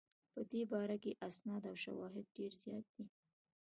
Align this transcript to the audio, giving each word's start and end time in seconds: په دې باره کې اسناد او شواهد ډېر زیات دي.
په 0.33 0.41
دې 0.51 0.61
باره 0.71 0.97
کې 1.03 1.19
اسناد 1.27 1.63
او 1.69 1.75
شواهد 1.83 2.25
ډېر 2.37 2.51
زیات 2.63 2.85
دي. 2.95 3.05